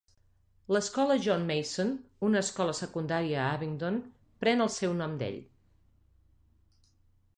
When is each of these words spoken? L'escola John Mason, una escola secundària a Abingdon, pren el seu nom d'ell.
L'escola 0.75 1.17
John 1.25 1.43
Mason, 1.49 1.91
una 2.29 2.41
escola 2.47 2.75
secundària 2.79 3.43
a 3.43 3.51
Abingdon, 3.61 4.01
pren 4.45 4.67
el 4.67 4.73
seu 4.77 4.97
nom 5.03 5.15
d'ell. 5.21 5.41